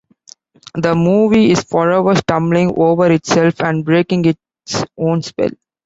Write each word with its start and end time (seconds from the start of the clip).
The 0.73 0.95
movie 0.95 1.51
is 1.51 1.61
forever 1.61 2.15
stumbling 2.15 2.73
over 2.75 3.11
itself 3.11 3.61
and 3.61 3.85
breaking 3.85 4.25
its 4.25 4.83
own 4.97 5.21
spell. 5.21 5.51